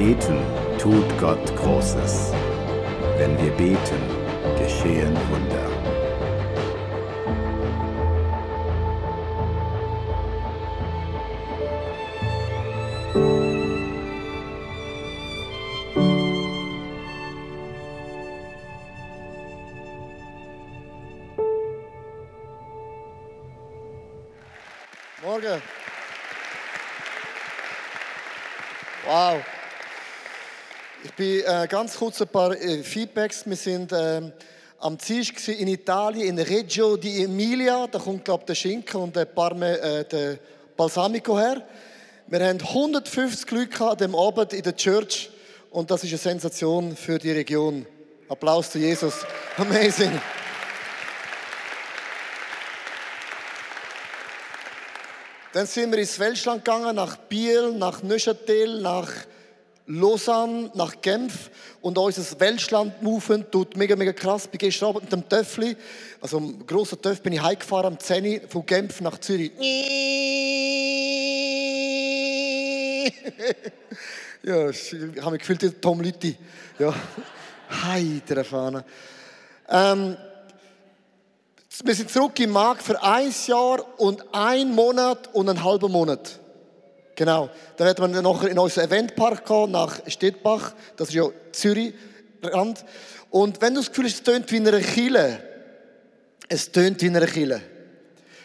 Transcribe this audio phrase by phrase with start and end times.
[0.00, 0.38] beten,
[0.78, 2.32] tut Gott Großes.
[3.18, 4.00] Wenn wir beten,
[4.58, 5.68] geschehen Wunder.
[25.22, 25.62] Morgen.
[29.06, 29.59] Wow.
[31.02, 33.46] Ich bin äh, ganz kurz ein paar äh, Feedbacks.
[33.46, 34.32] Wir sind ähm,
[34.80, 37.86] am Dienstag in Italien, in Reggio di Emilia.
[37.86, 40.38] Da kommt, glaube ich, der Schinken und der, Parme, äh, der
[40.76, 41.66] Balsamico her.
[42.26, 45.30] Wir haben 150 Leute an dem Abend in der Church
[45.70, 47.86] und das ist eine Sensation für die Region.
[48.28, 49.24] Applaus zu Jesus.
[49.56, 50.20] Amazing.
[55.54, 59.10] Dann sind wir ins Welschland gegangen, nach Biel, nach Neuchâtel, nach
[59.90, 61.50] Lausanne, nach Genf.
[61.80, 64.44] Und unser Welschland-Movement tut mega, mega krass.
[64.44, 65.76] Ich bin gestern mit dem Töffli,
[66.20, 69.50] also einem grossen Töff, bin ich heimgefahren am 10 von Genf nach Zürich.
[74.42, 76.36] ja, ich habe mich gefühlt wie Tom Lütti.
[76.78, 76.94] Ja,
[77.84, 78.84] heiter Fahne.
[79.68, 80.16] Ähm,
[81.82, 86.39] wir sind zurück im Markt für ein Jahr und ein Monat und einen halben Monat.
[87.20, 87.50] Genau.
[87.76, 90.72] Dann werden wir noch in unseren Eventpark gehen, nach Stettbach.
[90.96, 91.92] Das ist ja Zürich,
[92.42, 92.82] Rand.
[93.28, 95.38] Und wenn du das Gefühl hast, es tönt wie in einer Kille,
[96.48, 97.60] es tönt wie in einer Kille.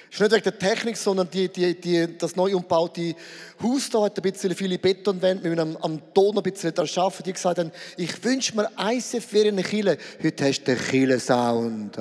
[0.10, 3.16] Es ist nicht wegen der Technik, sondern die, die, die, das neu umgebaute
[3.64, 5.46] Haus da hat ein bisschen viele Betonwände.
[5.46, 7.24] Wir müssen am, am Ton ein bisschen daran arbeiten.
[7.24, 9.98] Die gesagt haben, ich wünsche mir ICF für eine Kille.
[10.22, 11.98] Heute hast du den Kille-Sound.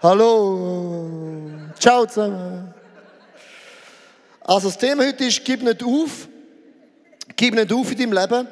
[0.00, 1.50] Hallo.
[1.80, 2.72] Ciao zusammen.
[4.46, 6.28] Also das Thema heute ist, gib nicht auf.
[7.34, 8.48] Gib nicht auf in deinem Leben.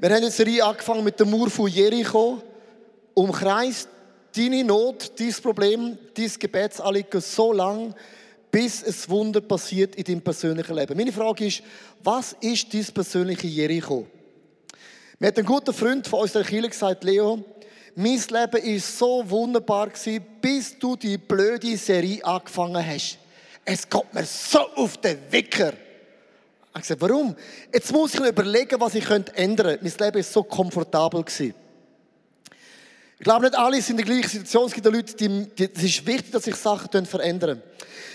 [0.00, 2.42] Wir haben jetzt eine Reihe angefangen mit der Mauer von Jericho.
[3.14, 3.88] Umkreist
[4.36, 7.94] deine Not, dein Problem, dein Gebetsanliegen so lang,
[8.50, 10.96] bis ein Wunder passiert in deinem persönlichen Leben.
[10.96, 11.62] Meine Frage ist,
[12.02, 14.06] was ist dein persönliche Jericho?
[15.20, 17.44] Mir hat ein guter Freund von unserer Kirche gesagt, Leo,
[17.94, 19.90] mein Leben ist so wunderbar
[20.40, 23.18] bis du die blöde Serie angefangen hast.
[23.72, 25.72] Es kommt mir so auf den Wecker.
[25.72, 27.36] Ich habe gesagt, warum?
[27.72, 29.78] Jetzt muss ich mir überlegen, was ich ändern könnte.
[29.80, 31.24] Mein Leben ist so komfortabel.
[31.28, 31.54] Ich
[33.20, 34.66] glaube, nicht alle sind in der gleichen Situation.
[34.66, 37.62] Es gibt Leute, die, die, es ist wichtig, dass sich Sachen verändern.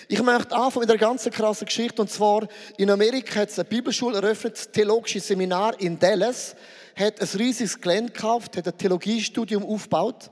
[0.10, 2.02] Ich möchte anfangen mit einer ganz krassen Geschichte.
[2.02, 6.58] Und zwar, in Amerika hat es eine Bibelschule eröffnet, das theologische Seminar in Dallas
[6.98, 10.30] hat ein riesiges Gelände gekauft, hat ein Theologiestudium aufgebaut.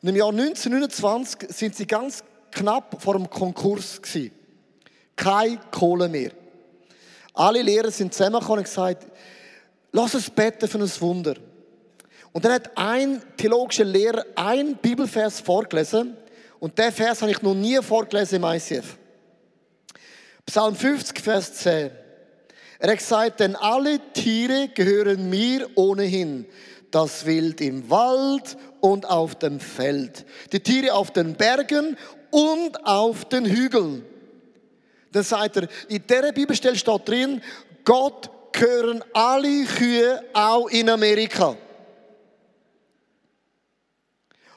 [0.00, 2.22] Und im Jahr 1929 sind sie ganz
[2.52, 4.43] knapp vor dem Konkurs gewesen.
[5.16, 6.30] Keine Kohle mehr.
[7.34, 9.06] Alle Lehrer sind zusammengekommen und gesagt,
[9.92, 11.34] lass uns beten für ein Wunder.
[12.32, 16.16] Und dann hat ein theologischer Lehrer ein Bibelvers vorgelesen.
[16.58, 18.96] Und der Vers habe ich noch nie vorgelesen im ICF.
[20.46, 21.90] Psalm 50, Vers 10.
[22.78, 26.46] Er hat gesagt, denn alle Tiere gehören mir ohnehin.
[26.90, 30.24] Das Wild im Wald und auf dem Feld.
[30.52, 31.96] Die Tiere auf den Bergen
[32.30, 34.04] und auf den Hügeln.
[35.14, 37.40] Dann sagt er, in dieser Bibelstelle steht drin,
[37.84, 41.56] Gott gehören alle Kühe auch in Amerika.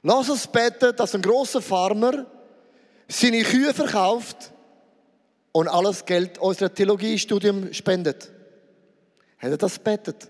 [0.02, 2.26] Lass uns beten, dass ein großer Farmer
[3.08, 4.52] seine Kühe verkauft
[5.52, 8.32] und alles Geld unserer Theologiestudium spendet.
[9.38, 10.28] Hat er das betet?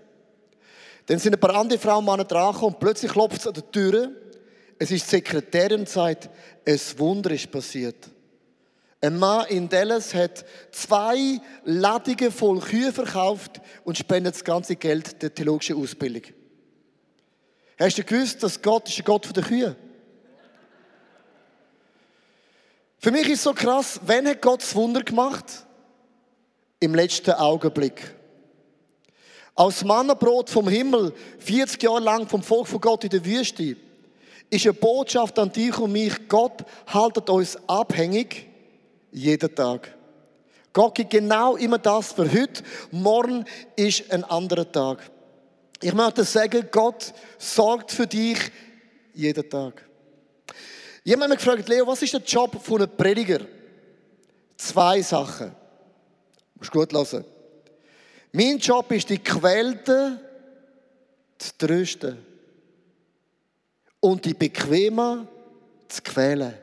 [1.06, 4.10] Dann sind ein paar andere Frauen Männer dran und plötzlich klopft es an der Tür.
[4.78, 6.28] Es ist die Sekretärin und sagt,
[6.66, 8.10] ein Wunder ist passiert.
[9.00, 15.22] Ein Mann in Dallas hat zwei Ladungen voll Kühe verkauft und spendet das ganze Geld
[15.22, 16.22] der theologischen Ausbildung.
[17.78, 19.76] Hast du gewusst, dass Gott ist der Gott der Kühe?
[22.98, 25.44] Für mich ist so krass, wenn hat Gott das Wunder gemacht?
[26.80, 28.14] Im letzten Augenblick.
[29.54, 33.76] Aus Mannenbrot vom Himmel, 40 Jahre lang vom Volk von Gott in der Wüste,
[34.50, 36.28] ist eine Botschaft an dich und mich.
[36.28, 38.47] Gott haltet uns abhängig
[39.10, 39.94] jeden Tag.
[40.72, 42.62] Gott gibt genau immer das für heute.
[42.90, 43.44] Morgen
[43.76, 45.10] ist ein anderer Tag.
[45.80, 48.38] Ich möchte sagen, Gott sorgt für dich
[49.14, 49.84] jeden Tag.
[51.04, 53.40] Jemand hat mich gefragt, Leo, was ist der Job von einem Prediger?
[54.56, 55.48] Zwei Sachen.
[55.48, 57.24] Du musst gut hören.
[58.32, 60.20] Mein Job ist, die Quälten
[61.38, 62.18] zu trösten
[64.00, 65.26] und die Bequemen
[65.88, 66.54] zu quälen.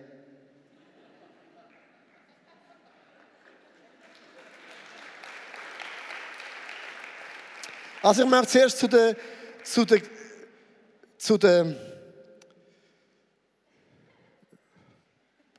[8.06, 9.16] Also ich möchte zuerst zu den,
[9.64, 10.04] zu den,
[11.18, 11.76] zu den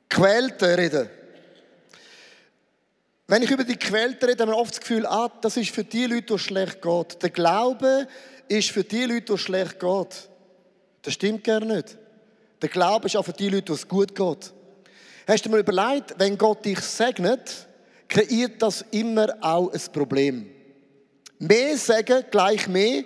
[0.09, 1.09] Quälten reden.
[3.27, 5.83] Wenn ich über die Quälten rede, haben wir oft das Gefühl, ah, das ist für
[5.83, 7.21] die Leute, die schlecht geht.
[7.21, 8.07] Der Glaube
[8.47, 10.29] ist für die Leute, die schlecht geht.
[11.01, 11.97] Das stimmt gar nicht.
[12.61, 14.53] Der Glaube ist auch für die Leute, die es gut geht.
[15.27, 17.67] Hast du mir überlegt, wenn Gott dich segnet,
[18.07, 20.56] kreiert das immer auch ein Problem.
[21.39, 23.03] Mehr Segen gleich mehr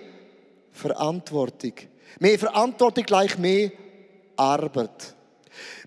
[0.72, 1.72] Verantwortung.
[2.18, 3.70] Mehr Verantwortung gleich mehr
[4.36, 5.14] Arbeit.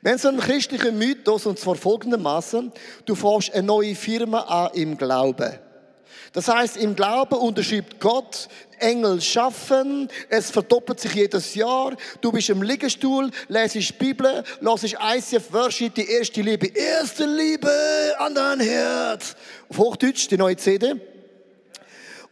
[0.02, 2.72] Wir haben so einen christlichen Mythos, und zwar folgendermaßen:
[3.06, 5.60] Du fährst eine neue Firma an im Glauben.
[6.34, 8.50] Das heißt, im Glauben unterschreibt Gott,
[8.80, 15.54] Engel schaffen, es verdoppelt sich jedes Jahr, du bist im Liegestuhl, lesest Bibel, hörst ICF
[15.54, 17.72] Worship, die erste Liebe, erste Liebe
[18.20, 19.36] an dein Herz.
[19.70, 20.96] Auf Hochdeutsch, die neue CD.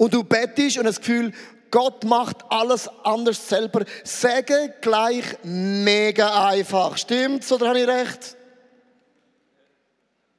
[0.03, 1.31] Und du bettest und das Gefühl,
[1.71, 3.85] Gott macht alles anders selber.
[4.03, 6.97] Sagen gleich mega einfach.
[6.97, 8.35] Stimmt's oder habe ich recht?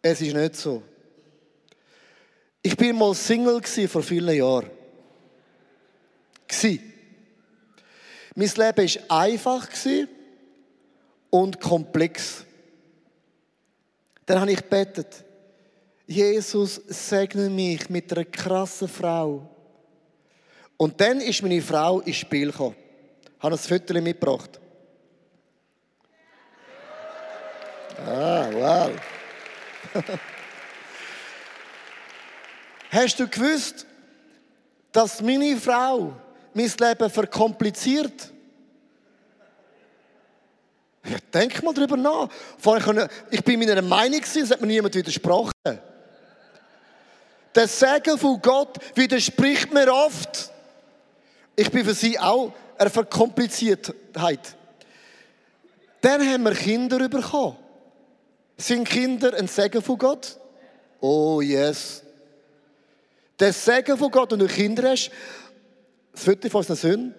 [0.02, 0.82] Es ist nicht so.
[2.60, 4.68] Ich bin mal Single vor vielen Jahren.
[6.46, 6.82] Gsi.
[8.34, 9.66] Mein Leben war einfach
[11.30, 12.44] und komplex.
[14.26, 15.24] Dann habe ich gebetet.
[16.06, 19.53] Jesus, segne mich mit einer krassen Frau
[20.84, 22.76] und dann ist meine Frau ins Spiel gekommen.
[23.38, 24.60] Ich habe ein Foto mitgebracht.
[28.06, 28.90] Ah, wow.
[32.90, 33.86] Hast du gewusst,
[34.92, 36.12] dass meine Frau
[36.52, 38.30] mein Leben verkompliziert?
[41.06, 42.28] Ja, denk mal darüber nach.
[43.30, 45.50] Ich bin meiner Meinung, es hat mir niemand widersprochen.
[47.54, 50.50] Der Segen von Gott widerspricht mir oft.
[51.56, 54.56] Ich bin für sie auch eine Verkompliziertheit.
[56.00, 57.56] Dann haben wir Kinder bekommen.
[58.56, 60.38] Sind Kinder ein Segen von Gott?
[61.00, 62.02] Oh yes.
[63.38, 65.10] Der Segen von Gott, wenn du Kinder hast,
[66.12, 67.14] das Foto von unseren Söhnen.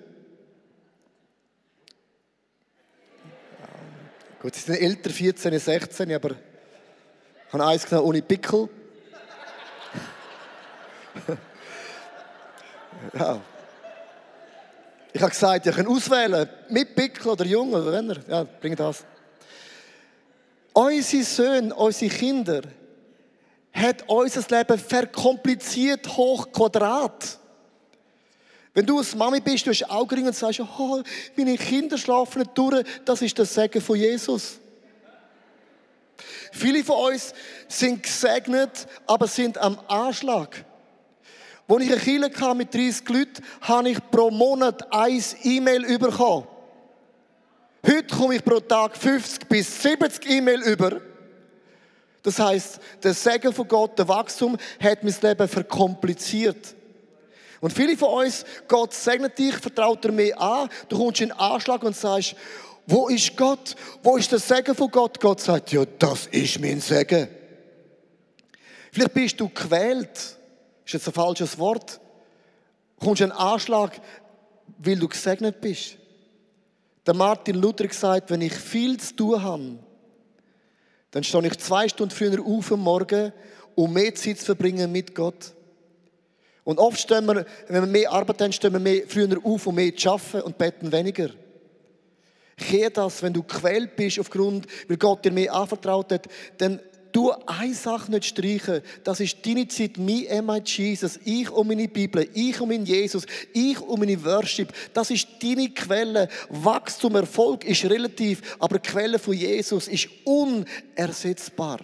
[4.42, 8.70] Gut, sie sind älter, 14, 16, aber ich habe eins genommen ohne Pickel.
[13.14, 13.42] ja.
[15.16, 18.18] Ich habe gesagt, ihr könnt auswählen, mit Pickel oder jung oder wenn er.
[18.28, 19.06] Ja, bring das.
[20.74, 22.64] Unsere Söhne, unsere Kinder,
[23.72, 27.40] hat unser Leben verkompliziert hoch Quadrat.
[28.74, 31.02] Wenn du als Mami bist, du hast Augenringe und sagst, oh,
[31.38, 34.60] meine Kinder schlafen nicht durch, das ist das Segen von Jesus.
[36.52, 37.34] Viele von uns
[37.70, 40.66] sind gesegnet, aber sind am Anschlag.
[41.68, 46.48] Als ich eine Kirche mit 30 Leuten habe ich pro Monat ein E-Mail bekommen.
[47.86, 51.02] Heute komme ich pro Tag 50 bis 70 E-Mail über.
[52.22, 56.76] Das heißt, der Segen von Gott, der Wachstum, hat mein Leben verkompliziert.
[57.62, 61.38] Und viele von uns, Gott segnet dich, vertraut er mir an, du kommst in den
[61.38, 62.36] Anschlag und sagst,
[62.88, 63.76] wo ist Gott?
[64.04, 65.20] Wo ist der Segen von Gott?
[65.20, 67.28] Gott sagt, ja, das ist mein Segen.
[68.92, 70.35] Vielleicht bist du quält
[70.86, 72.00] ist jetzt ein falsches Wort,
[73.00, 74.00] kommst du einen Anschlag,
[74.78, 75.98] weil du gesegnet bist.
[77.06, 79.80] Der Martin Luther gesagt, wenn ich viel zu tun habe,
[81.12, 83.32] dann stehe ich zwei Stunden früher auf am Morgen,
[83.76, 85.54] um mehr Zeit zu verbringen mit Gott.
[86.64, 89.76] Und oft stehen wir, wenn wir mehr Arbeit haben, stehen wir mehr, früher auf, um
[89.76, 91.30] mehr zu arbeiten und beten weniger.
[92.58, 96.28] Kehr das, wenn du quält bist aufgrund, weil Gott dir mehr anvertraut hat,
[96.58, 96.80] dann
[97.16, 98.82] Du eine Sache nicht streichen.
[99.06, 101.18] Das ist deine Zeit, me and my Jesus.
[101.24, 104.74] Ich um meine Bibel, ich um meinen Jesus, ich um meine Worship.
[104.94, 106.28] Das ist deine Quelle.
[106.50, 111.80] Wachstum, Erfolg ist relativ, aber die Quelle von Jesus ist unersetzbar.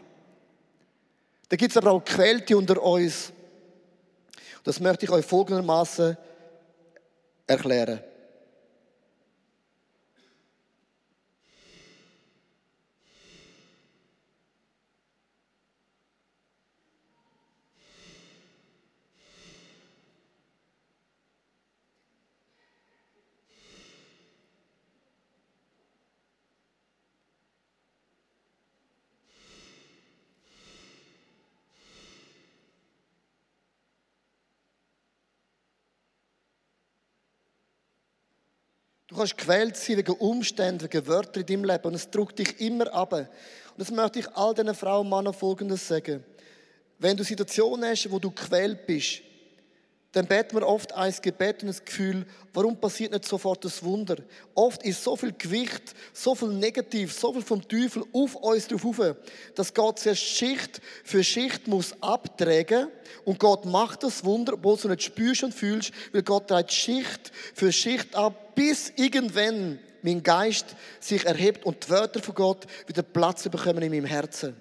[1.48, 3.32] Da gibt es aber auch Quälte unter uns.
[4.66, 6.18] Das möchte ich euch folgendermaßen
[7.48, 8.02] erklären.
[39.12, 42.62] Du kannst quält sein wegen Umständen, wegen Wörtern in deinem Leben und es drückt dich
[42.62, 43.12] immer ab.
[43.12, 43.28] Und
[43.76, 46.24] das möchte ich all diesen Frauen und Männern Folgendes sagen.
[46.98, 49.22] Wenn du Situationen hast, wo du quält bist,
[50.12, 54.18] dann beten wir oft ein Gebet und das Gefühl, warum passiert nicht sofort das Wunder?
[54.56, 59.00] Oft ist so viel Gewicht, so viel Negativ, so viel vom Teufel auf uns drauf,
[59.56, 62.90] dass Gott zuerst Schicht für Schicht muss abtragen
[63.24, 67.32] und Gott macht das Wunder, obwohl du nicht spürst und fühlst, weil Gott trägt Schicht
[67.54, 73.04] für Schicht ab, bis irgendwann mein Geist sich erhebt und die Wörter von Gott wieder
[73.04, 74.56] Platz bekommen in meinem Herzen.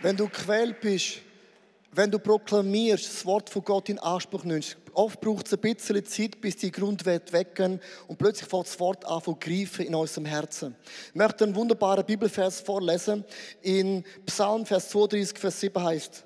[0.00, 1.18] Wenn du quält bist,
[1.90, 6.04] wenn du proklamierst, das Wort von Gott in Anspruch nimmst, oft braucht es ein bisschen
[6.04, 10.26] Zeit, bis die Grundwerte weggehen und plötzlich fängt das Wort an zu greifen in unserem
[10.26, 10.76] Herzen.
[11.08, 13.24] Ich möchte einen wunderbaren Bibelvers vorlesen.
[13.60, 16.24] In Psalm, Vers 32, Vers 7 heißt,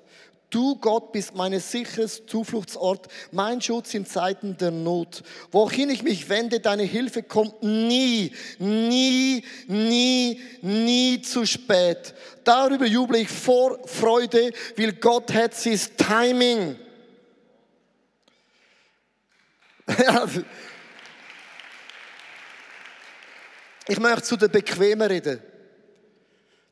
[0.53, 5.23] Du, Gott, bist mein sicheres Zufluchtsort, mein Schutz in Zeiten der Not.
[5.51, 12.13] Wohin ich mich wende, deine Hilfe kommt nie, nie, nie, nie zu spät.
[12.43, 16.75] Darüber juble ich vor Freude, weil Gott hat sein Timing.
[23.87, 25.41] ich möchte zu den Bequemen reden.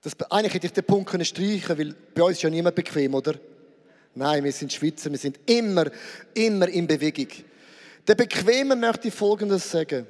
[0.03, 3.15] Das, eigentlich hätte ich den Punkt können streichen weil bei uns ist ja niemand bequem,
[3.15, 3.39] oder?
[4.13, 5.85] Nein, wir sind Schweizer, wir sind immer,
[6.33, 7.27] immer in Bewegung.
[8.07, 10.05] Der Bequeme möchte ich Folgendes sagen.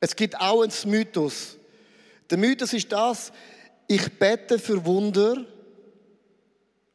[0.00, 1.56] Es gibt auch einen Mythos.
[2.28, 3.32] Der Mythos ist das,
[3.86, 5.44] ich bete für Wunder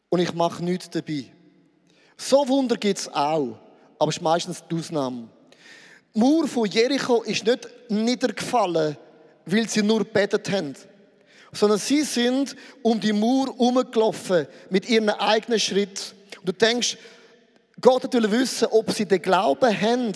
[0.10, 1.26] und ich mache nichts dabei.
[2.18, 3.58] So Wunder gibt es auch,
[3.98, 5.30] aber es ist meistens die Ausnahme.
[6.14, 8.98] Die Mauer von Jericho ist nicht niedergefallen,
[9.46, 10.76] weil sie nur betet haben
[11.52, 16.16] sondern sie sind um die Mauer herumgelaufen mit ihrem eigenen Schritt.
[16.40, 16.98] Und du denkst,
[17.80, 20.14] Gott will wissen, ob sie den Glauben haben,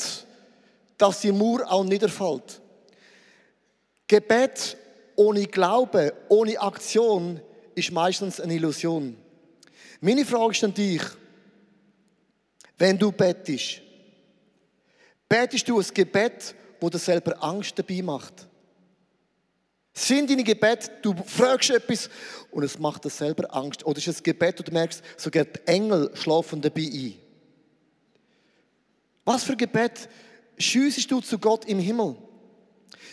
[0.98, 2.62] dass die Mauer auch niederfällt.
[4.08, 4.78] Gebet
[5.16, 7.42] ohne Glauben, ohne Aktion
[7.74, 9.18] ist meistens eine Illusion.
[10.00, 11.02] Meine Frage ist an dich,
[12.78, 13.82] wenn du betest,
[15.28, 18.48] betest du ein Gebet, wo dir selber Angst dabei macht?
[19.98, 22.10] Sind deine Gebete, du fragst etwas
[22.52, 23.86] und es macht dir selber Angst.
[23.86, 27.14] Oder ist es ein Gebet und du merkst, sogar die Engel schlafen dabei ein.
[29.24, 30.10] Was für Gebet
[30.58, 32.18] schiessest du zu Gott im Himmel?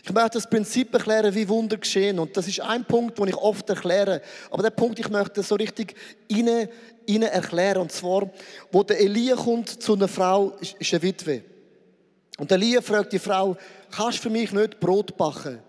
[0.04, 2.18] Ich möchte das Prinzip erklären, wie Wunder geschehen.
[2.18, 4.20] Und das ist ein Punkt, den ich oft erkläre.
[4.50, 5.94] Aber der Punkt, ich möchte so richtig
[6.26, 6.68] innen,
[7.06, 7.82] innen erklären.
[7.82, 8.28] Und zwar,
[8.72, 11.44] wo der Elia kommt zu einer Frau, ist eine Witwe.
[12.38, 13.56] Und Elia fragt die Frau,
[13.92, 15.60] kannst du für mich nicht Brot backen?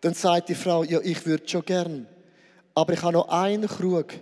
[0.00, 2.06] Dann sagt die Frau, ja, ich würde schon gern.
[2.74, 4.14] Aber ich habe noch einen Krug.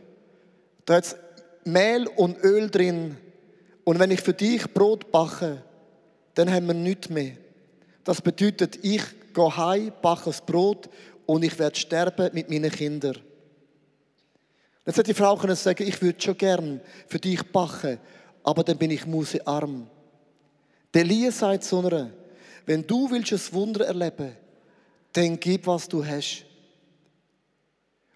[0.85, 1.16] Da hat
[1.64, 3.16] Mehl und Öl drin.
[3.85, 5.62] Und wenn ich für dich Brot backe,
[6.35, 7.32] dann haben wir nichts mehr.
[8.04, 9.02] Das bedeutet, ich
[9.35, 10.88] gehe heim, backe das Brot
[11.26, 13.18] und ich werde sterben mit meinen Kindern.
[14.85, 17.99] Dann sollte die Frau können sagen, ich würde schon gern für dich backen,
[18.42, 19.88] aber dann bin ich musearm.
[20.94, 22.11] Der Elia sagt zu einer,
[22.64, 24.35] wenn du willst ein Wunder erleben
[25.18, 26.44] dann gib, was du hast.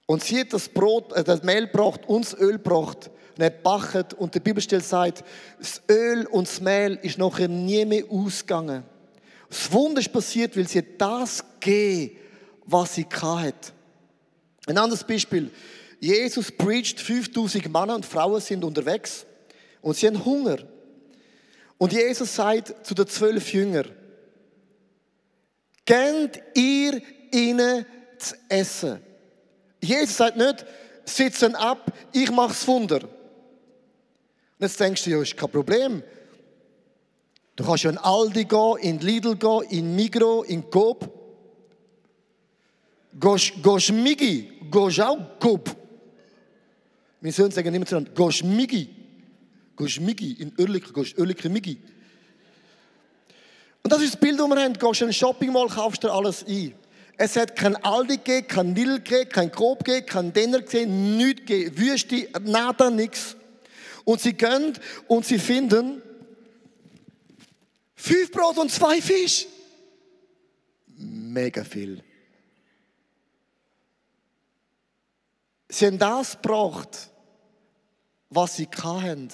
[0.06, 3.10] Und sie hat das Brot, äh, das Mehl braucht, uns Öl braucht.
[3.36, 5.24] Und er bachet und die Bibelstelle sagt,
[5.58, 8.84] das Öl und das Mehl ist nachher nie mehr ausgegangen.
[9.48, 12.18] Das Wunder ist passiert, weil sie das gegeben,
[12.66, 13.72] was sie hat.
[14.66, 15.50] Ein anderes Beispiel.
[15.98, 19.24] Jesus preacht, 5000 Männer und Frauen sind unterwegs
[19.80, 20.58] und sie haben Hunger.
[21.78, 23.90] Und Jesus sagt zu den zwölf Jüngern,
[25.84, 27.84] Gebt ihr ihnen
[28.18, 29.00] zu essen.
[29.80, 30.64] Jesus sagt nicht,
[31.04, 33.02] sitzen ab, ich mach's Wunder.
[33.02, 33.10] Und
[34.60, 36.02] jetzt denkst du, ja, ist kein Problem.
[37.56, 41.10] Du kannst in Aldi gehen, in Lidl gehen, in Migro, in Coop.
[43.20, 45.76] Gehst Migi, gehst auch Coop.
[47.20, 48.88] Meine Söhne sagen immer zueinander, gehst Migi.
[49.76, 51.78] Gehst Migi, in Oerlikon, gehst Oerlikon Migi.
[53.92, 54.72] Und das ist das Bild, das wir haben.
[54.72, 56.74] Du gehst in ein Shoppingmall, kaufst dir alles ein.
[57.18, 61.40] Es hat kein Aldi gegeben, kein Lidl gegeben, kein Coop gegeben, kein Denner gegeben, nichts
[61.40, 61.76] gegeben.
[61.76, 63.36] Wüste, nada, nix.
[64.04, 66.00] Und sie gehen und sie finden
[67.94, 69.46] fünf Brot und zwei Fisch.
[70.96, 72.02] Mega viel.
[75.68, 77.10] Sie haben das gebracht,
[78.30, 79.28] was sie hatten.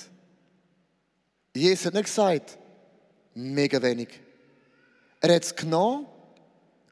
[1.55, 2.59] Jesus hat nicht gesagt,
[3.35, 4.09] mega wenig.
[5.21, 6.07] Er hat es genommen,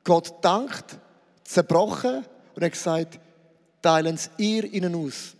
[0.05, 0.99] Gott dankt,
[1.45, 3.21] zerbrochen und hat gesagt,
[3.83, 5.37] teilen es ihr ihnen aus.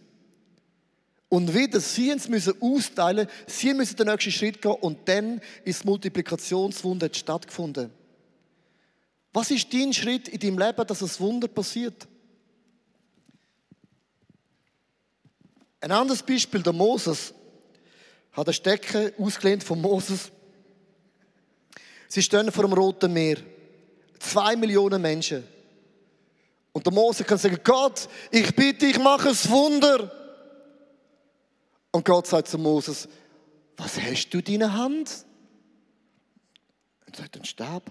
[1.29, 5.85] Und wieder, sie müssen austeilen, sie müssen den nächsten Schritt gehen und dann ist das
[5.85, 7.91] Multiplikationswunder stattgefunden.
[9.33, 12.07] Was ist dein Schritt in deinem Leben, dass das Wunder passiert?
[15.81, 17.35] Ein anderes Beispiel, der Moses,
[18.33, 20.31] hat eine Stecke ausgelehnt von Moses.
[22.09, 23.39] Sie stehen vor dem Roten Meer.
[24.19, 25.47] Zwei Millionen Menschen.
[26.73, 30.11] Und der Mose kann sagen, Gott, ich bitte, ich mache ein Wunder.
[31.91, 33.09] Und Gott sagt zu Moses,
[33.77, 35.25] was hast du in deiner Hand?
[37.07, 37.91] Er sagt, ein Stab.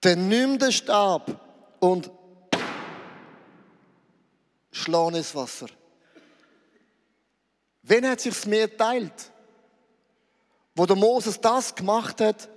[0.00, 1.40] Dann nimm den Stab
[1.80, 2.10] und
[4.72, 5.66] schlag ins Wasser.
[7.82, 9.30] Wen hat sich das Meer teilt?
[10.74, 12.48] Wo der Moses das gemacht hat,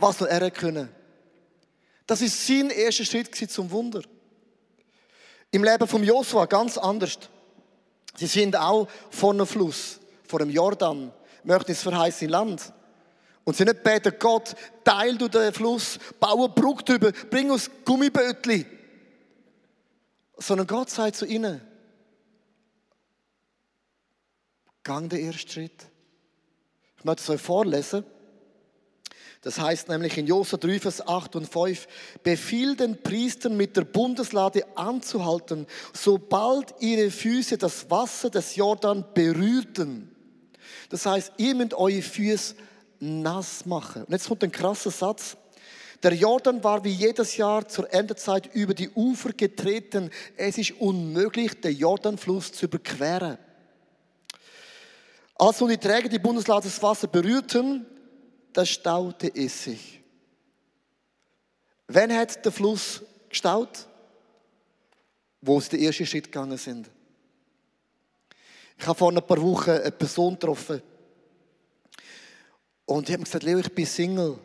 [0.00, 0.88] was nur er können.
[2.06, 4.02] Das ist sein erster Schritt zum Wunder.
[5.50, 7.18] Im Leben von Josua ganz anders.
[8.16, 11.12] Sie sind auch vor einem Fluss, vor dem Jordan,
[11.44, 12.72] möchten ins verheißene Land.
[13.44, 17.70] Und sie nicht beten, Gott, teil du den Fluss, baue eine Brücke drüber, bring uns
[17.84, 18.66] Gummibötli.
[20.36, 21.60] Sondern Gott sagt zu ihnen,
[24.82, 25.86] gang den ersten Schritt.
[26.98, 28.04] Ich möchte es euch vorlesen.
[29.42, 31.88] Das heißt nämlich in Josua 3, Vers 8 und 5,
[32.22, 40.14] befiehl den Priestern mit der Bundeslade anzuhalten, sobald ihre Füße das Wasser des Jordan berührten.
[40.90, 42.54] Das heißt, ihr müsst eure Füße
[42.98, 44.04] nass machen.
[44.04, 45.36] Und jetzt kommt ein krasser Satz.
[46.02, 50.10] Der Jordan war wie jedes Jahr zur Endezeit über die Ufer getreten.
[50.36, 53.38] Es ist unmöglich, den Jordanfluss zu überqueren.
[55.36, 57.86] Als nun die Träger die Bundeslade das Wasser berührten,
[58.52, 60.00] da staute es sich.
[61.88, 63.86] Wann hat der Fluss gestaut?
[65.40, 66.90] Wo sie den ersten Schritt gegangen sind.
[68.78, 70.82] Ich habe vor ein paar Wochen eine Person getroffen.
[72.86, 74.38] Und die hat mir gesagt, Leo, ich bin Single.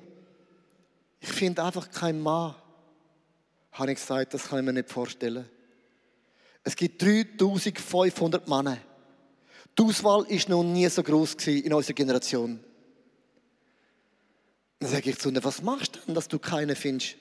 [1.20, 2.56] Ich finde einfach keinen Mann.
[3.72, 5.50] Habe ich gesagt, das kann ich mir nicht vorstellen.
[6.64, 8.78] Es gibt 3500 Männer.
[9.78, 12.60] Die Auswahl war noch nie so groß in unserer Generation.
[14.86, 17.16] Dann sage ich zu ihnen, was machst du denn, dass du keine findest?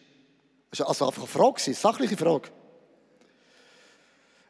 [0.69, 2.51] Das war also einfach eine Frage, eine sachliche Frage.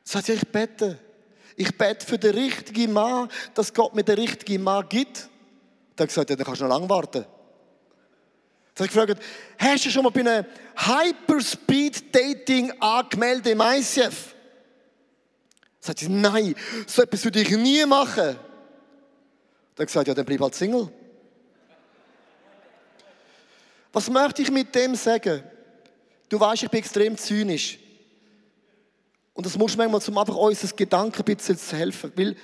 [0.03, 0.98] Sagt sie, ich bete.
[1.55, 5.29] Ich bete für den richtigen Mann, dass Gott mir den richtigen Mann gibt.
[5.94, 7.24] Dann gesagt, ja, dann kannst du noch lange warten.
[8.74, 9.22] Dann habe ich gefragt,
[9.59, 14.35] hast du schon mal bei einem Hyperspeed-Dating angemeldet im ICF?
[15.79, 16.57] Sagt sie, nein,
[16.88, 18.37] so etwas würde ich nie machen.
[19.77, 20.90] Dann gesagt, ja, dann bleib halt Single.
[23.95, 25.45] Was möchte ich mit dem sagen?
[26.29, 27.79] Du weißt, ich bin extrem zynisch.
[29.33, 32.13] Und das muss manchmal, um einfach unser Gedanken ein bisschen zu helfen.
[32.17, 32.37] Weil,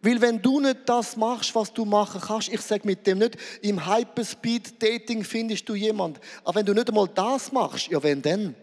[0.00, 3.36] weil wenn du nicht das machst, was du machen kannst, ich sage mit dem nicht,
[3.60, 6.20] im Hyperspeed-Dating findest du jemand.
[6.42, 8.54] Aber wenn du nicht einmal das machst, ja, wenn denn?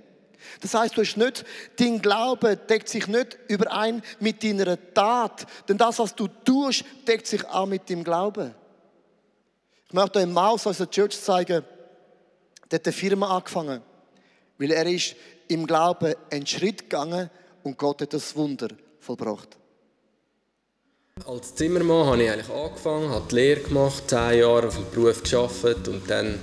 [0.61, 1.45] Das heißt, du hast nicht,
[1.77, 5.45] dein Glaube deckt sich nicht überein mit deiner Tat.
[5.69, 8.55] Denn das, was du tust, deckt sich auch mit dem Glauben.
[9.87, 11.63] Ich möchte euch Maus aus der Church zeigen,
[12.71, 13.81] der hat eine Firma angefangen,
[14.57, 15.15] weil er ist
[15.47, 17.29] im Glauben einen Schritt gegangen
[17.63, 19.57] und Gott hat das Wunder vollbracht.
[21.25, 25.23] Als Zimmermann habe ich eigentlich angefangen, habe die Lehre gemacht, zehn Jahre auf dem Beruf
[25.23, 26.39] gearbeitet und dann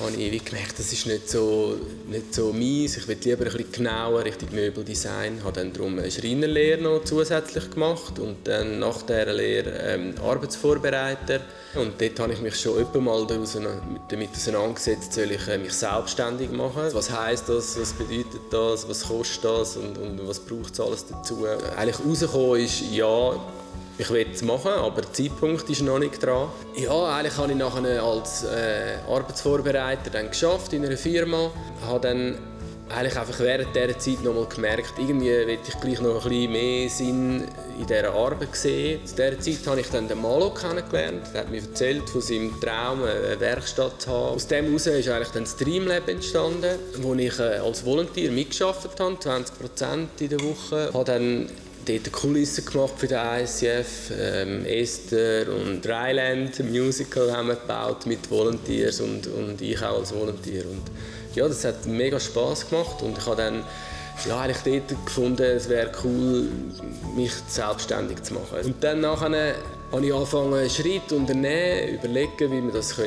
[0.00, 2.96] habe ich gemerkt, das ist nicht so, nicht so meins.
[2.96, 5.38] Ich will lieber ein bisschen genauer Richtung Möbeldesign.
[5.38, 10.14] Ich habe dann darum eine Schreinerlehre noch zusätzlich gemacht und dann nach dieser Lehre ähm,
[10.22, 11.40] Arbeitsvorbereiter.
[11.74, 16.50] Und dort habe ich mich schon öppe mal damit auseinandergesetzt, soll ich äh, mich selbstständig
[16.52, 16.84] machen.
[16.92, 21.06] Was heisst das, was bedeutet das, was kostet das und, und was braucht es alles
[21.06, 21.44] dazu.
[21.76, 23.32] Eigentlich rausgekommen ist, ja,
[23.98, 26.48] ich will es machen, aber der Zeitpunkt ist noch nicht dran.
[26.76, 31.50] Ja, eigentlich habe ich nachher als äh, Arbeitsvorbereiter dann geschafft in einer Firma.
[31.84, 32.38] Habe dann
[32.90, 36.52] eigentlich einfach während dieser Zeit noch mal gemerkt, irgendwie will ich gleich noch ein bisschen
[36.52, 37.44] mehr Sinn
[37.78, 39.04] in dieser Arbeit gesehen.
[39.04, 41.26] Zu dieser Zeit habe ich dann den Malo kennengelernt.
[41.34, 44.36] Er hat mir erzählt von seinem Traum, eine Werkstatt zu haben.
[44.36, 48.98] Aus dem heraus ist eigentlich dann das Dreamlab entstanden, wo ich äh, als Volunteer mitgearbeitet
[48.98, 50.86] habe, 20 Prozent in der Woche.
[50.88, 51.50] Ich habe dann
[51.88, 58.30] dort Kulissen gemacht für den ICF, ähm, Esther und Dryland Musical haben wir gebaut mit
[58.30, 60.64] Volunteers und, und ich auch als Volunteer.
[60.64, 60.82] Und
[61.34, 63.64] ja, das hat mega Spaß gemacht und ich habe dann
[64.26, 66.48] ja, eigentlich dort gefunden, es wäre cool,
[67.16, 68.58] mich selbstständig zu machen.
[68.64, 69.54] Und dann nachher
[69.90, 73.06] habe ich angefangen, Schritt unternehmen, überlegen, wie man das machen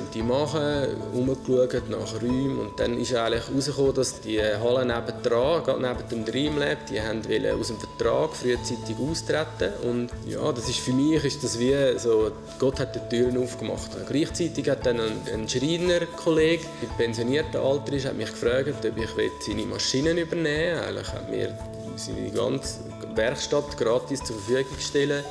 [1.46, 6.26] könnte, nach Räumen und dann ist eigentlich herausgekommen, dass die Halle nebendran, gerade neben dem
[6.26, 7.22] Dreamlab, die haben
[7.60, 12.32] aus dem Vertrag frühzeitig austreten und ja, das ist für mich ist das wie so,
[12.58, 13.92] Gott hat die Türen aufgemacht.
[14.10, 19.10] Gleichzeitig hat dann ein, ein Schreinerkollege, der pensionierten Alter ist, hat mich gefragt, ob ich
[19.46, 20.84] seine Maschinen übernehmen will.
[20.88, 21.58] Eigentlich hat mir
[21.96, 22.80] seine ganze
[23.14, 25.24] Werkstatt gratis zur Verfügung gestellt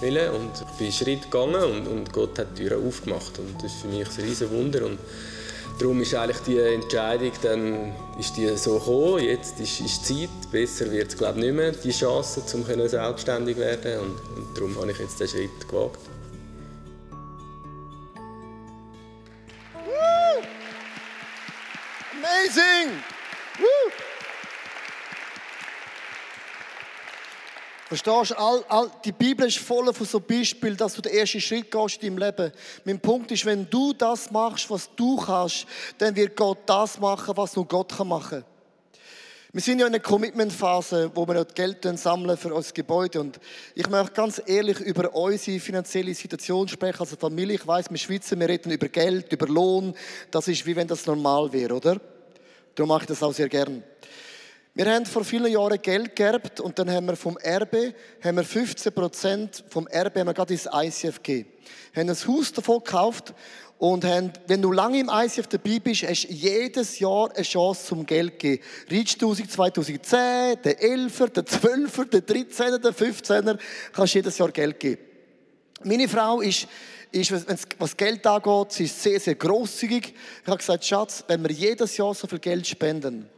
[0.00, 0.30] wollen.
[0.30, 3.38] Und bin Schritt gegangen und, und Gott hat die Türen aufgemacht.
[3.38, 4.86] Und das ist für mich ein riesen Wunder.
[4.86, 4.98] Und
[5.78, 9.24] darum ist eigentlich die Entscheidung dann ist die so gekommen.
[9.24, 10.28] Jetzt ist, ist Zeit.
[10.50, 14.00] Besser wird es glaube ich nicht mehr, die Chance, um selbstständig werden.
[14.00, 16.13] Und, und darum habe ich jetzt den Schritt gewagt.
[27.96, 31.40] Verstehst du, all, all, die Bibel ist voll von so Beispielen, dass du den ersten
[31.40, 32.52] Schritt gehst in deinem Leben.
[32.84, 35.64] Mein Punkt ist, wenn du das machst, was du kannst,
[35.98, 38.44] dann wird Gott das machen, was nur Gott machen kann.
[39.52, 43.20] Wir sind ja in einer Commitment-Phase, wo wir Geld sammeln für unser Gebäude.
[43.20, 43.38] Und
[43.76, 46.98] ich möchte ganz ehrlich über unsere finanzielle Situation sprechen.
[46.98, 49.94] Also Familie, ich weiß, wir Schweizer, wir reden über Geld, über Lohn.
[50.32, 52.00] Das ist wie wenn das normal wäre, oder?
[52.74, 53.84] Darum mache ich das auch sehr gern.
[54.76, 58.42] Wir haben vor vielen Jahren Geld geerbt und dann haben wir vom Erbe haben wir
[58.42, 61.48] 15 Prozent vom Erbe haben wir gerade ins ICF gegeben.
[61.92, 63.34] Wir haben ein Haus davon gekauft
[63.78, 67.86] und haben, wenn du lange im ICF dabei bist, hast du jedes Jahr eine Chance
[67.86, 68.62] zum Geld zu geben.
[68.90, 69.96] Reach 2010,
[70.64, 73.58] der 11er, der 12er, der 13er, der 15er,
[73.92, 75.02] kannst du jedes Jahr Geld geben.
[75.84, 76.66] Meine Frau ist
[77.12, 77.32] ist,
[77.78, 80.14] was Geld angeht, sie ist sehr, sehr großzügig.
[80.42, 83.30] Ich habe gesagt, Schatz, wenn wir jedes Jahr so viel Geld spenden,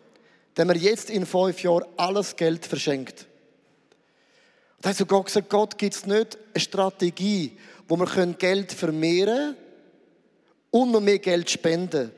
[0.57, 3.27] dem er jetzt in fünf Jahren alles Geld verschenkt.
[4.81, 9.57] Da hat sogar gesagt, Gott gibt es nicht eine Strategie, wo wir Geld vermehren können
[10.71, 12.13] und noch mehr Geld spenden.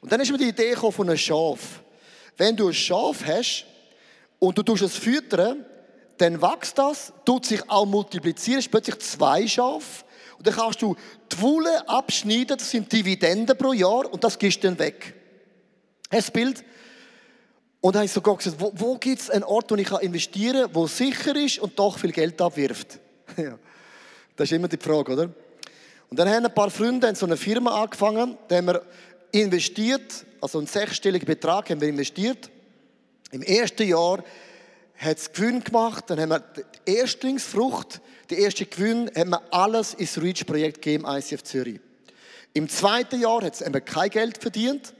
[0.00, 1.82] Und dann ist mir die Idee von einem Schaf.
[2.36, 3.66] Wenn du ein Schaf hast
[4.38, 5.64] und du tust es füttern,
[6.18, 10.04] dann wächst das, tut sich auch multiplizieren, ist plötzlich zwei Schafe.
[10.38, 10.96] Und dann kannst du
[11.32, 15.14] die Wolle abschneiden, das sind Dividenden pro Jahr und das gehst du dann weg.
[16.10, 16.64] Das Bild,
[17.80, 20.64] und dann habe ich sogar gesagt, wo, wo gibt es einen Ort, wo ich investieren
[20.64, 22.98] kann, der sicher ist und doch viel Geld abwirft?
[24.36, 25.30] Das ist immer die Frage, oder?
[26.08, 28.82] Und dann haben ein paar Freunde in so eine Firma angefangen, da haben wir
[29.32, 32.50] investiert, also einen sechsstelligen Betrag haben wir investiert.
[33.32, 34.24] Im ersten Jahr
[34.96, 36.40] hat es Gewinn gemacht, dann haben wir
[36.86, 41.80] die Erstlingsfrucht, die erste Gewinn, haben wir alles ins Reach-Projekt gegeben, ICF Zürich.
[42.54, 44.94] Im zweiten Jahr hat es kein Geld verdient.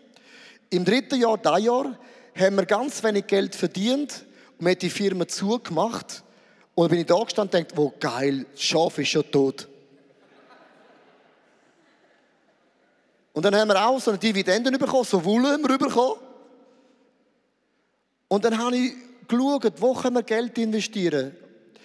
[0.69, 1.99] Im dritten Jahr, das Jahr,
[2.41, 4.25] haben wir ganz wenig Geld verdient
[4.59, 6.23] und wir haben die Firma zugemacht.
[6.75, 9.69] Und dann bin ich da gestanden und dachte, wo geil, das Schaf ist schon tot.
[13.33, 16.21] Und dann haben wir auch so eine Dividenden bekommen, so Wolle haben wir bekommen.
[18.29, 18.93] Und dann habe ich
[19.27, 21.35] geschaut, wo können wir Geld investieren.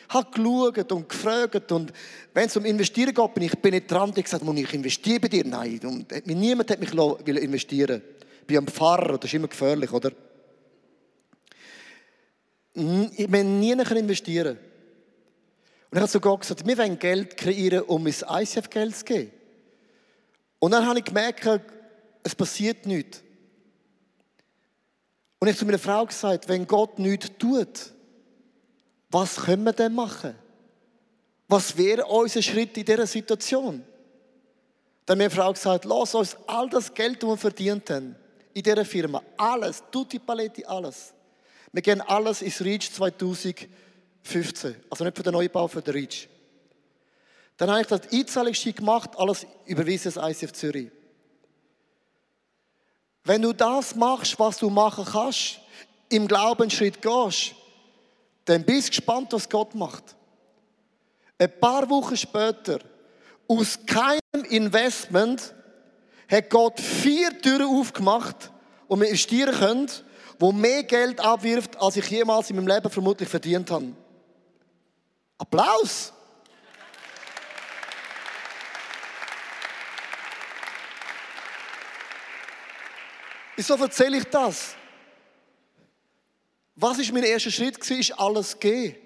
[0.08, 1.91] Ich habe geschaut und gefragt und
[2.34, 4.13] wenn es um Investieren geht, bin ich dran.
[4.15, 5.46] Ich gesagt, ich investieren bei dir?
[5.46, 8.02] Nein, und niemand hat mich investieren
[8.41, 10.12] Ich bin am Pfarrer, das ist immer gefährlich, oder?
[12.76, 14.58] Wir nie investieren
[15.90, 19.32] Und ich habe sogar gesagt, wir wollen Geld kreieren, um ins ICF Geld zu geben.
[20.60, 21.48] Und dann habe ich gemerkt,
[22.24, 23.22] es passiert nichts.
[25.40, 27.92] Und ich habe zu meiner Frau gesagt, wenn Gott nichts tut,
[29.10, 30.36] was können wir denn machen?
[31.48, 33.84] Was wäre unser Schritt in dieser Situation?
[35.06, 38.16] Dann hat meine Frau gesagt, lass uns all das Geld, das wir verdient haben,
[38.54, 41.14] in dieser Firma, alles, tutti paletti, alles,
[41.76, 43.68] wir gehen alles ins Reach 2015.
[44.90, 46.30] Also nicht für den Neubau, für den Reach.
[47.58, 50.90] Dann habe ich das Einzahlungsschein gemacht, alles überwiesen ins ICF Zürich.
[53.26, 55.60] Wenn du das machst, was du machen kannst,
[56.08, 57.56] im Glaubensschritt gehst,
[58.46, 60.16] dann bist du gespannt, was Gott macht.
[61.38, 62.80] Ein paar Wochen später,
[63.50, 65.54] aus keinem Investment,
[66.32, 68.50] hat Gott vier Türen aufgemacht,
[68.88, 69.90] wo wir investieren können
[70.39, 73.93] wo mehr Geld abwirft, als ich jemals in meinem Leben vermutlich verdient habe.
[75.38, 76.12] Applaus!
[83.56, 84.76] Wieso erzähle ich das?
[86.76, 87.78] Was ist mein erster Schritt?
[87.89, 89.05] Ist alles gehen.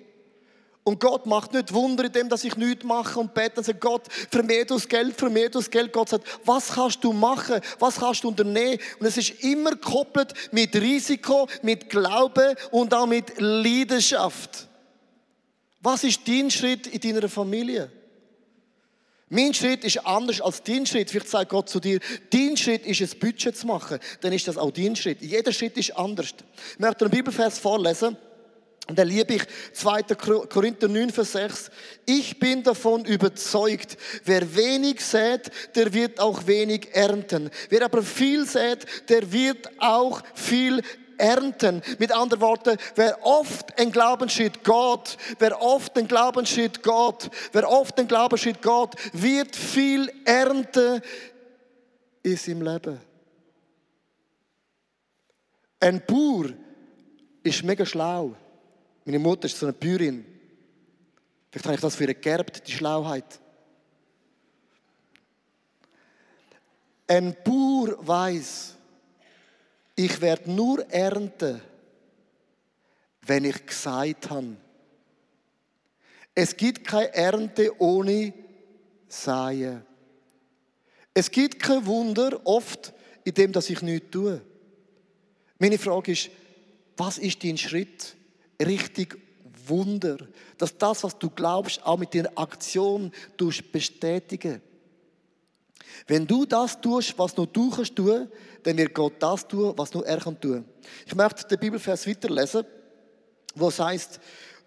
[0.90, 3.80] Und Gott macht nicht Wunder in dem, dass ich nichts mache und bete und sagt,
[3.80, 5.94] Gott, vermehr das Geld, vermehr das Geld.
[5.94, 7.62] Gott sagt, was kannst du machen?
[7.78, 8.80] Was kannst du unternehmen?
[9.00, 14.68] Und es ist immer gekoppelt mit Risiko, mit Glauben und auch mit Leidenschaft.
[15.80, 17.92] Was ist dein Schritt in deiner Familie?
[19.30, 21.12] Mein Schritt ist anders als dein Schritt.
[21.12, 22.00] Vielleicht sagt Gott zu dir,
[22.32, 24.00] dein Schritt ist ein Budget zu machen.
[24.22, 25.22] Dann ist das auch dein Schritt.
[25.22, 26.34] Jeder Schritt ist anders.
[26.74, 28.18] Ich möchte einen Bibelvers vorlesen.
[28.90, 30.02] Und da liebe ich 2.
[30.50, 31.70] Korinther 9, Vers 6.
[32.08, 37.52] Ich bin davon überzeugt, wer wenig sät, der wird auch wenig ernten.
[37.70, 40.82] Wer aber viel sät, der wird auch viel
[41.20, 41.84] ernten.
[42.00, 48.00] Mit anderen Worten, wer oft ein Glaubensschritt Gott, wer oft ein Glaubensschritt Gott, wer oft
[48.00, 51.00] ein Glaubensschritt Gott, wird viel ernten
[52.24, 53.00] in seinem Leben.
[55.80, 56.50] Ein Bauer
[57.44, 58.36] ist mega schlau.
[59.10, 60.24] Meine Mutter ist so eine Bäuerin.
[61.50, 63.40] Vielleicht habe ich das für ihr geerbt, die Schlauheit.
[67.08, 68.76] Ein Bauer weiß,
[69.96, 71.60] ich werde nur ernten,
[73.24, 74.58] wenn ich gesagt habe.
[76.36, 78.32] Es gibt keine Ernte ohne
[79.08, 79.82] Säen.
[81.16, 82.94] Es gibt kein Wunder oft
[83.24, 84.40] in dem, dass ich nichts tue.
[85.58, 86.30] Meine Frage ist,
[86.96, 88.19] was ist dein Schritt
[88.62, 89.18] richtig
[89.66, 90.18] Wunder?
[90.58, 93.12] Dass das, was du glaubst, auch mit deiner Aktion
[93.72, 94.62] bestätigen.
[96.08, 98.30] Wenn du das tust, was nur du kannst tun,
[98.64, 100.66] dann wird Gott das tun, was nur er kann tun.
[101.06, 102.66] Ich möchte den Bibelvers weiterlesen,
[103.56, 104.20] wo es heißt,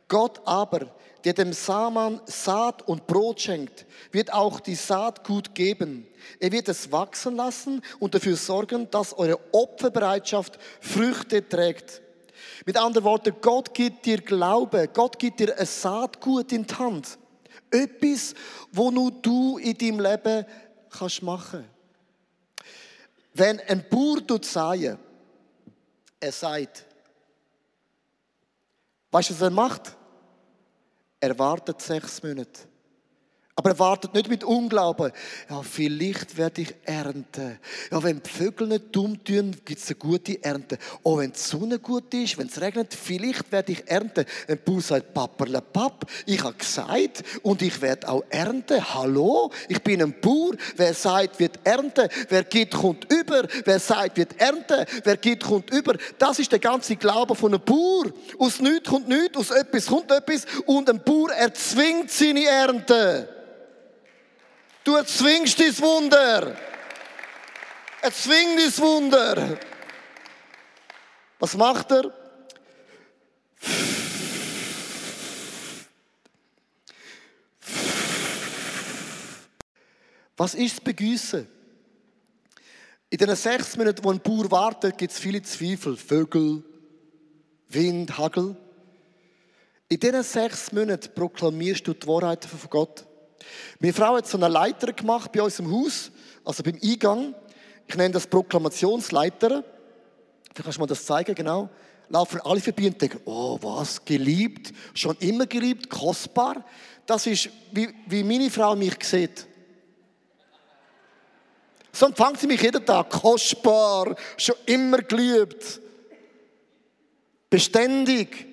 [0.08, 6.06] Gott aber, der dem Saman Saat und Brot schenkt, wird auch die Saat gut geben.
[6.40, 12.02] Er wird es wachsen lassen und dafür sorgen, dass eure Opferbereitschaft Früchte trägt.
[12.64, 17.18] Mit anderen Worten, Gott gibt dir Glaube, Gott gibt dir ein Saatgut in die Hand.
[17.70, 18.34] Etwas,
[18.70, 20.46] wo nur du in deinem Leben
[20.90, 21.64] kannst machen.
[23.34, 24.98] Wenn ein Bauer säen,
[26.20, 26.84] er sagt,
[29.10, 29.96] weißt du, was er macht?
[31.18, 32.71] Er wartet sechs Monate.
[33.54, 35.12] Aber er wartet nicht mit Unglauben.
[35.50, 37.58] Ja, vielleicht werde ich ernten.
[37.90, 40.78] Ja, wenn die Vögel nicht dumm tun, gibt es eine gute Ernte.
[41.02, 44.24] Oh, wenn die Sonne gut ist, wenn es regnet, vielleicht werde ich ernten.
[44.48, 48.82] Ein Bauer sagt, Paperle Papp, ich habe gesagt und ich werde auch ernten.
[48.94, 49.50] Hallo?
[49.68, 50.52] Ich bin ein Bauer.
[50.76, 52.08] Wer sagt, wird ernten.
[52.30, 53.46] Wer gibt, kommt über.
[53.66, 54.86] Wer sagt, wird ernten.
[55.04, 55.98] Wer gibt, kommt über.
[56.18, 58.06] Das ist der ganze Glaube von einem Bauer.
[58.38, 60.46] Aus nichts kommt nichts, aus etwas kommt etwas.
[60.64, 63.28] Und ein Bauer erzwingt seine Ernte.
[64.84, 66.56] Du erzwingst dein Wunder.
[68.02, 69.58] Erzwing dein Wunder.
[71.38, 72.12] Was macht er?
[80.36, 81.46] Was ist das Begüssen?
[83.10, 85.96] In den sechs Minuten, wo ein Bauer wartet, gibt es viele Zweifel.
[85.96, 86.64] Vögel,
[87.68, 88.56] Wind, Hagel.
[89.88, 93.06] In diesen sechs Monaten proklamierst du die Wahrheit von Gott.
[93.80, 96.10] Meine Frau hat so eine Leiter gemacht bei uns im Haus,
[96.44, 97.34] also beim Eingang.
[97.86, 99.64] Ich nenne das Proklamationsleiter.
[100.42, 101.68] Vielleicht kannst du mir das zeigen, genau.
[102.08, 106.64] Laufen alle vorbei und denken, oh, was, geliebt, schon immer geliebt, kostbar.
[107.06, 109.46] Das ist, wie, wie meine Frau mich sieht.
[111.92, 115.80] So empfängt sie mich jeden Tag, kostbar, schon immer geliebt.
[117.50, 118.46] Beständig,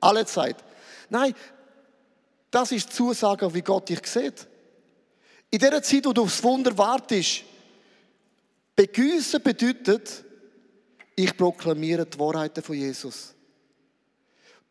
[0.00, 0.56] alle Zeit.
[1.08, 1.34] Nein,
[2.54, 4.46] das ist die Zusage, wie Gott dich sieht.
[5.50, 7.42] In der Zeit, wo du aufs Wunder wartest,
[8.76, 10.24] begüssen bedeutet,
[11.16, 13.34] ich proklamiere die Wahrheiten von Jesus.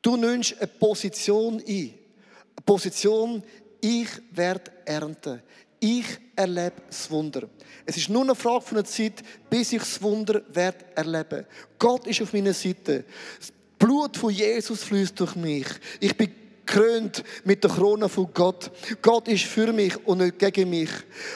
[0.02, 1.93] Du nimmst eine Position ein.
[2.56, 3.43] Eine Position,
[3.82, 5.41] ich werde ernten.
[5.80, 6.06] Ich
[6.38, 7.50] erlebe das Wunder.
[7.86, 11.46] Es ist nur eine Frage von der Zeit, bis ich das Wunder werde erleben.
[11.78, 13.04] Gott ist auf meiner Seite.
[13.39, 15.67] Das Blut von Jesus fließt durch mich.
[16.00, 18.71] Ich bin krönt mit der Krone von Gott.
[19.02, 20.89] Gott ist für mich und nicht gegen mich.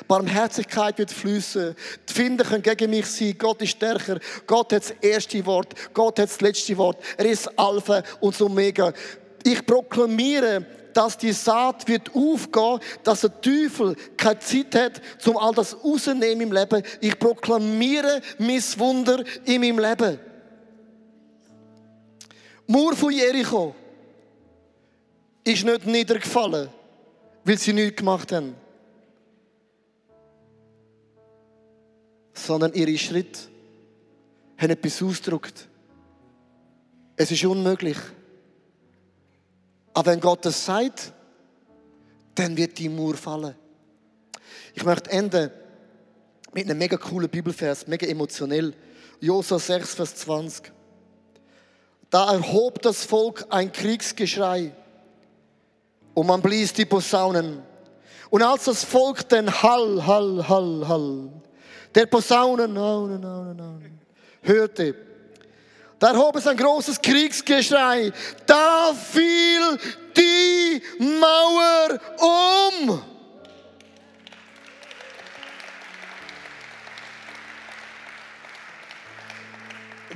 [0.08, 1.76] Barmherzigkeit wird fließen.
[2.10, 3.36] Die Finder können gegen mich sein.
[3.38, 4.20] Gott ist stärker.
[4.46, 5.74] Gott hat das erste Wort.
[5.94, 6.98] Gott hat das letzte Wort.
[7.18, 8.94] Er ist Alpha und Omega.
[9.44, 15.54] Ich proklamiere, dass die Saat wird aufgehen, dass der Teufel keine Zeit hat, um all
[15.54, 16.82] das rauszunehmen im Leben.
[17.02, 20.20] Ich proklamiere mein Wunder in meinem Leben.
[22.66, 23.76] Mur von Jericho
[25.48, 26.70] ist nicht niedergefallen,
[27.44, 28.56] weil sie nichts gemacht haben.
[32.34, 33.40] Sondern ihre Schritte
[34.58, 35.68] haben etwas ausgedrückt.
[37.16, 37.98] Es ist unmöglich.
[39.94, 41.14] Aber wenn Gott es sagt,
[42.36, 43.56] dann wird die Mauer fallen.
[44.76, 45.50] Ich möchte enden
[46.54, 48.74] mit einem mega coolen Bibelvers, mega emotionell.
[49.20, 50.72] Josua 6, Vers 20.
[52.10, 54.72] Da erhob das Volk ein Kriegsgeschrei
[56.18, 57.62] und man blies die Posaunen.
[58.32, 61.30] Und als das Volk den Hall, Hall, Hall, Hall
[61.94, 62.76] der Posaunen
[64.42, 64.96] hörte,
[66.00, 68.12] da erhob es ein großes Kriegsgeschrei.
[68.48, 69.78] Da fiel
[70.18, 72.00] die Mauer
[72.80, 73.00] um.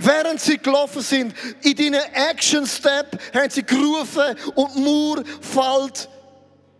[0.03, 6.09] Während sie gelaufen sind, in deinen Action Step, haben sie gerufen und Mauer fällt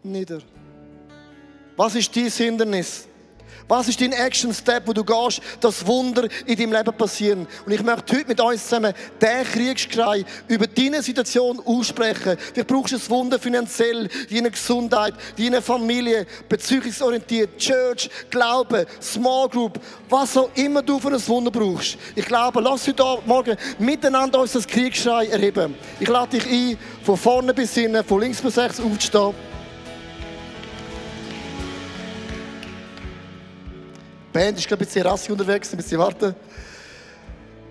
[0.01, 0.39] nieder.
[1.75, 3.07] Was ist dein Hindernis?
[3.71, 7.47] Was ist dein Action Step, wo du gehst, dass Wunder in deinem Leben passieren?
[7.65, 12.35] Und ich möchte heute mit uns zusammen den Kriegsschrei über deine Situation aussprechen.
[12.53, 19.79] Du brauchst ein Wunder finanziell, deine Gesundheit, deine Familie, beziehungsorientiert, Church, Glaube, Small Group,
[20.09, 21.97] was auch immer du für ein Wunder brauchst.
[22.13, 25.75] Ich glaube, lass heute Morgen miteinander uns das Kriegsschrei erheben.
[25.97, 29.33] Ich lade dich ein, von vorne bis hinten, von links bis rechts aufzustehen.
[34.33, 36.33] Die Band ist, ich, ein bisschen rassig unterwegs, ein bisschen warten.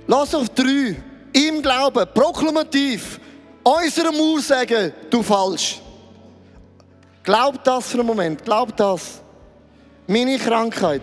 [0.07, 0.95] Lass auf drei,
[1.33, 3.19] im Glauben, proklamativ,
[3.63, 5.81] unserem Mauer sagen, du falsch.
[7.23, 9.23] Glaub das für einen Moment, glaub das.
[10.07, 11.03] Meine Krankheit,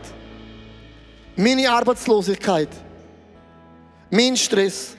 [1.35, 2.69] meine Arbeitslosigkeit,
[4.11, 4.95] mein Stress,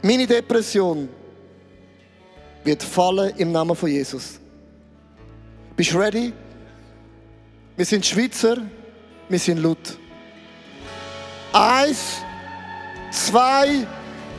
[0.00, 1.08] meine Depression
[2.62, 4.38] wird fallen im Namen von Jesus.
[5.74, 6.32] Bist du ready?
[7.76, 8.58] Wir sind Schweizer.
[9.28, 9.98] Wir sind laut.
[11.52, 12.22] Eins,
[13.10, 13.86] zwei,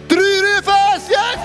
[0.07, 1.09] drei, Rufe es!
[1.09, 1.39] Yes!